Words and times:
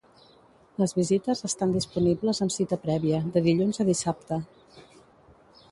Les 0.83 0.95
visites 0.99 1.43
estan 1.49 1.75
disponibles 1.75 2.41
amb 2.45 2.55
cita 2.57 2.81
prèvia, 2.87 3.21
de 3.37 3.45
dilluns 3.51 3.83
a 3.83 3.87
dissabte. 3.93 4.41